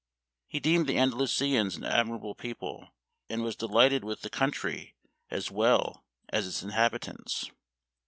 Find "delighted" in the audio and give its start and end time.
3.55-4.03